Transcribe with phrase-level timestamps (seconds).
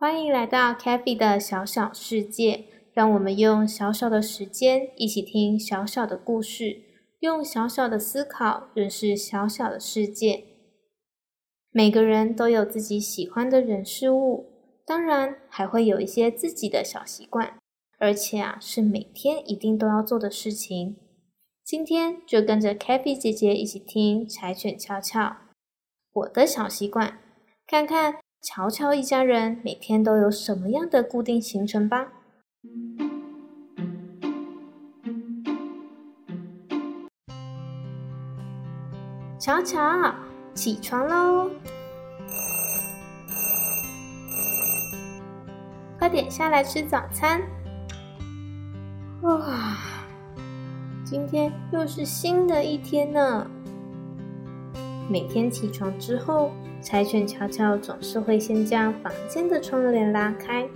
[0.00, 2.64] 欢迎来到 Kavy 的小小世界，
[2.94, 6.80] 让我们用小小的时间一起听小小的故事，
[7.18, 10.44] 用小小的思考认识小小的世界。
[11.70, 14.46] 每个人都有自己喜欢的人事物，
[14.86, 17.58] 当然还会有一些自己的小习惯，
[17.98, 20.96] 而且啊是每天一定都要做的事情。
[21.62, 25.36] 今天就跟着 Kavy 姐姐一起听柴犬悄悄
[26.10, 27.18] 我的小习惯，
[27.66, 28.19] 看看。
[28.42, 32.08] 瞧瞧一家人每天都有什么样的固定行程吧？
[39.38, 40.14] 瞧瞧，
[40.54, 41.50] 起床喽！
[45.98, 47.42] 快点下来吃早餐。
[49.20, 49.76] 哇，
[51.04, 53.46] 今天又是新的一天呢！
[55.10, 60.66] 每天起床之后，柴犬乔乔总是会先将房间的窗帘拉开，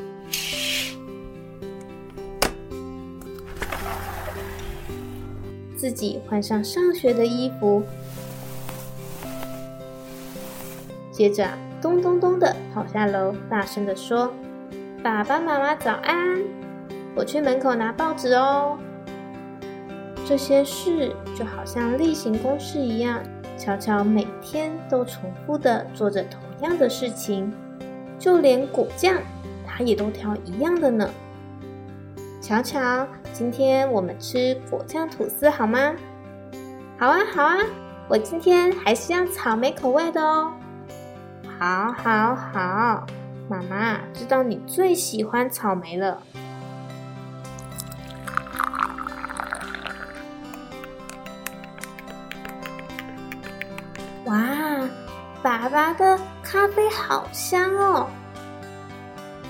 [5.77, 7.83] 自己换上上学的衣服，
[11.11, 11.49] 接着
[11.81, 14.33] 咚咚咚的跑下楼，大声的说
[15.03, 16.43] ：“爸爸妈妈早安，
[17.17, 18.79] 我去门口拿报纸哦。”
[20.27, 23.21] 这些事就好像例行公事一样。
[23.57, 27.53] 巧巧每天都重复的做着同样的事情，
[28.19, 29.17] 就连果酱，
[29.67, 31.09] 她也都挑一样的呢。
[32.41, 35.95] 巧巧，今天我们吃果酱吐司好吗？
[36.99, 37.57] 好啊，好啊，
[38.09, 40.53] 我今天还是要草莓口味的哦。
[41.59, 43.07] 好，好，好，
[43.49, 46.21] 妈妈知道你最喜欢草莓了。
[54.25, 54.89] 哇，
[55.43, 58.09] 爸爸的咖啡好香哦！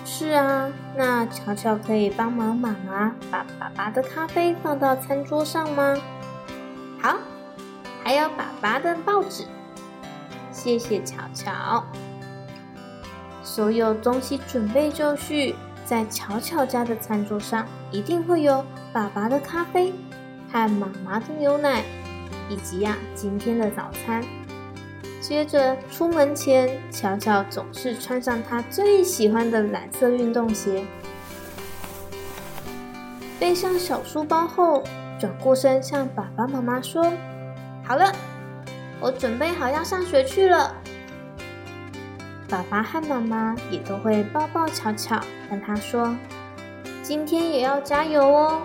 [0.05, 5.97] 是啊，那巧巧可以帮忙妈妈把爸爸的咖啡放到餐桌上吗？
[7.01, 7.17] 好，
[8.03, 9.45] 还有爸爸的报纸，
[10.51, 11.85] 谢谢巧巧。
[13.43, 15.55] 所有东西准备就绪，
[15.85, 19.93] 在巧巧家的餐桌上一定会有爸爸的咖啡
[20.51, 21.85] 和妈妈的牛奶，
[22.49, 24.25] 以及呀、啊、今天的早餐。
[25.27, 30.85] 接着出门前，巧巧总是穿上她最喜欢的蓝色运动鞋，
[33.41, 34.85] 背上小书包后，
[35.19, 37.11] 转过身向爸爸妈妈说
[37.83, 38.13] ：“好了，
[39.01, 40.75] 我准备好要上学去了。”
[42.47, 45.19] 爸爸和妈妈也都会抱抱巧巧，
[45.49, 46.15] 跟她说
[47.03, 48.61] ：“今天也要加油哦。”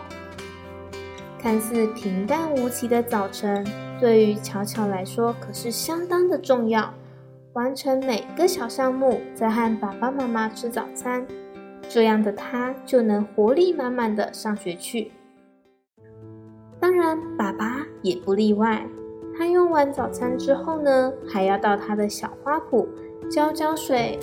[1.42, 3.66] 看似平淡无奇的早晨。
[4.00, 6.94] 对于巧巧来说，可是相当的重要。
[7.54, 11.26] 完成每个小项目，再和爸爸妈妈吃早餐，
[11.90, 15.12] 这样的他就能活力满满的上学去。
[16.80, 18.86] 当然，爸爸也不例外。
[19.38, 22.88] 他用完早餐之后呢，还要到他的小花圃
[23.30, 24.20] 浇浇水，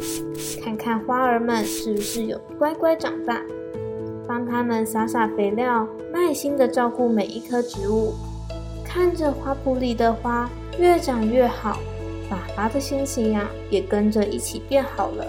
[0.63, 3.43] 看看花儿们是不是有乖乖长大，
[4.27, 8.15] 帮他们撒撒肥料，耐心的照顾每一棵植物。
[8.97, 11.81] 看着花圃里的花越长越好，
[12.31, 15.27] 爸爸的心情呀也跟着一起变好了。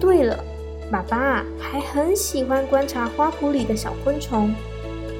[0.00, 0.42] 对了，
[0.90, 4.54] 爸爸还很喜欢观察花圃里的小昆虫，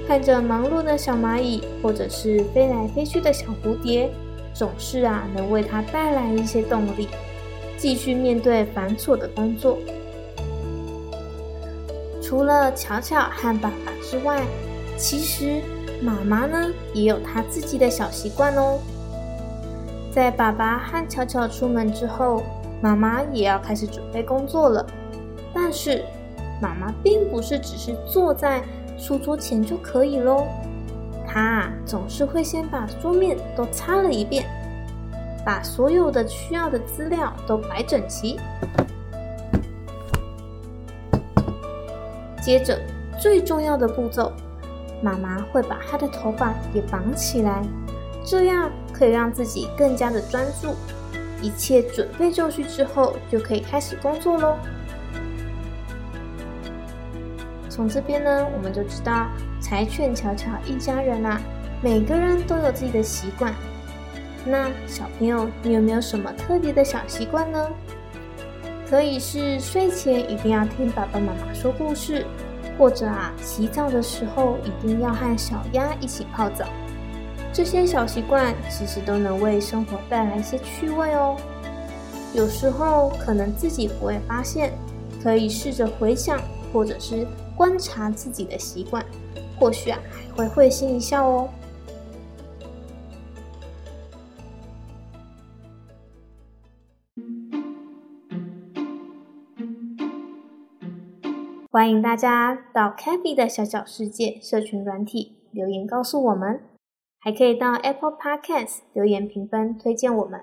[0.09, 4.11] 看着忙碌的小蚂蚁或者是飞来飞去的小蝴蝶，
[4.55, 7.09] 总是啊能为他带来一些动力，
[7.77, 9.77] 继续面对繁琐的工作。
[12.23, 14.43] 除了巧巧和爸爸之外，
[14.97, 15.61] 其实。
[16.03, 18.79] 妈妈呢，也有她自己的小习惯哦。
[20.11, 22.43] 在爸爸和巧巧出门之后，
[22.81, 24.85] 妈妈也要开始准备工作了。
[25.53, 26.05] 但是，
[26.61, 28.63] 妈妈并不是只是坐在
[28.99, 30.47] 书桌前就可以喽。
[31.27, 34.45] 她总是会先把桌面都擦了一遍，
[35.45, 38.39] 把所有的需要的资料都摆整齐。
[42.43, 42.81] 接着，
[43.21, 44.33] 最重要的步骤，
[45.03, 47.63] 妈妈会把她的头发也绑起来，
[48.25, 50.75] 这样可以让自己更加的专注。
[51.43, 54.57] 一切准备就绪之后，就可以开始工作喽。
[57.69, 59.29] 从这边呢，我们就知道
[59.61, 61.41] 柴犬巧巧一家人啊，
[61.83, 63.55] 每个人都有自己的习惯。
[64.45, 67.71] 那小朋友，你有没有什么特别的小习惯呢？
[68.91, 72.27] 可以是睡前一定要听爸爸妈妈说故事，
[72.81, 76.65] 或者啊，洗澡的时候一定要和小鸭一起泡澡。
[77.53, 81.37] 这些小习惯其实都能为生活带来一些趣味哦。
[82.33, 84.73] 有时候可能自己不会发现，
[85.23, 86.41] 可以试着回想，
[86.73, 89.05] 或者是观察自己的习惯，
[89.59, 89.99] 或许啊
[90.35, 91.51] 还会会心一笑哦。
[101.73, 106.61] 欢迎大家到 CaFi 的小小世界社群软体留言告诉我们。
[107.21, 110.41] 还可以到 Apple Podcast 留言评分推荐我们。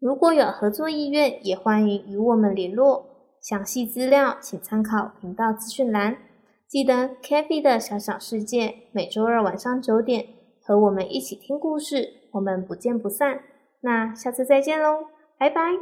[0.00, 3.04] 如果有合作意愿，也欢迎与我们联络。
[3.42, 6.16] 详细资料请参考频道资讯栏。
[6.66, 10.26] 记得 CaFi 的小小世界每周二晚上九点
[10.62, 13.42] 和我们一起听故事，我们不见不散。
[13.82, 15.72] 那下次再见喽，拜拜。